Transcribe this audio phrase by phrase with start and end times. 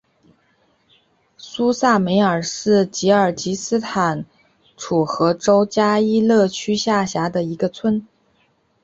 [1.37, 4.25] 苏萨梅尔是吉尔吉斯斯坦
[4.75, 8.07] 楚河州加依勒区下辖的一个村。